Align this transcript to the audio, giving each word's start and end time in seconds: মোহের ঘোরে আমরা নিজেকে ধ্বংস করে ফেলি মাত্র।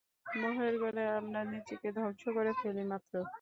মোহের 0.35 0.73
ঘোরে 0.81 1.03
আমরা 1.19 1.41
নিজেকে 1.53 1.87
ধ্বংস 1.97 2.21
করে 2.35 2.51
ফেলি 2.59 2.83
মাত্র। 2.91 3.13